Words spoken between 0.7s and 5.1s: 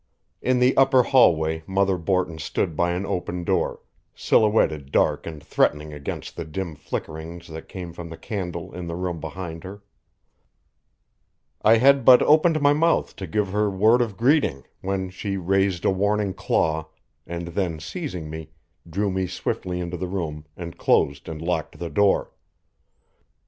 upper hallway Mother Borton stood by an open door, silhouetted